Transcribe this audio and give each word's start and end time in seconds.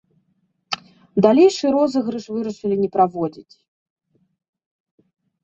Далейшы 1.25 1.65
розыгрыш 1.75 2.25
вырашылі 2.39 2.75
не 2.83 2.89
праводзіць. 2.97 3.53